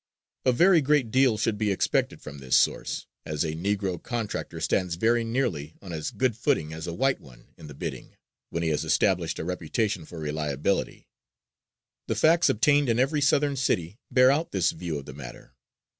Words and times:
A 0.45 0.51
very 0.51 0.81
great 0.81 1.11
deal 1.11 1.37
should 1.37 1.59
be 1.59 1.69
expected 1.69 2.23
from 2.23 2.39
this 2.39 2.57
source, 2.57 3.05
as 3.23 3.43
a 3.45 3.53
Negro 3.53 4.01
contractor 4.01 4.59
stands 4.59 4.95
very 4.95 5.23
nearly 5.23 5.75
on 5.79 5.93
as 5.93 6.09
good 6.09 6.35
footing 6.35 6.73
as 6.73 6.87
a 6.87 6.93
white 6.95 7.19
one 7.19 7.53
in 7.55 7.67
the 7.67 7.75
bidding, 7.75 8.15
when 8.49 8.63
he 8.63 8.69
has 8.69 8.83
established 8.83 9.37
a 9.37 9.45
reputation 9.45 10.05
for 10.05 10.17
reliability. 10.17 11.07
The 12.07 12.15
facts 12.15 12.49
obtained 12.49 12.89
in 12.89 12.97
every 12.97 13.21
Southern 13.21 13.55
city 13.55 13.99
bear 14.09 14.31
out 14.31 14.51
this 14.51 14.71
view 14.71 14.97
of 14.97 15.05
the 15.05 15.13
matter. 15.13 15.53